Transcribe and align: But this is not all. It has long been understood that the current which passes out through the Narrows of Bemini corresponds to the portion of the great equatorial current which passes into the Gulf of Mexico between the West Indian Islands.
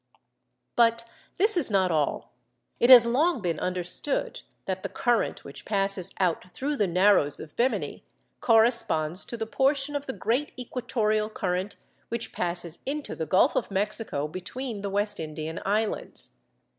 But 0.75 1.05
this 1.37 1.55
is 1.55 1.69
not 1.69 1.91
all. 1.91 2.33
It 2.79 2.89
has 2.89 3.05
long 3.05 3.39
been 3.39 3.59
understood 3.59 4.41
that 4.65 4.81
the 4.81 4.89
current 4.89 5.43
which 5.45 5.63
passes 5.63 6.11
out 6.19 6.51
through 6.53 6.77
the 6.77 6.87
Narrows 6.87 7.39
of 7.39 7.55
Bemini 7.55 8.03
corresponds 8.39 9.25
to 9.25 9.37
the 9.37 9.45
portion 9.45 9.95
of 9.95 10.07
the 10.07 10.13
great 10.13 10.53
equatorial 10.57 11.29
current 11.29 11.75
which 12.09 12.31
passes 12.33 12.79
into 12.83 13.15
the 13.15 13.27
Gulf 13.27 13.55
of 13.55 13.69
Mexico 13.69 14.27
between 14.27 14.81
the 14.81 14.89
West 14.89 15.19
Indian 15.19 15.61
Islands. 15.65 16.31